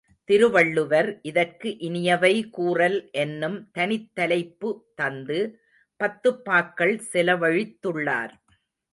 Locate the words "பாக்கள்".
6.45-7.01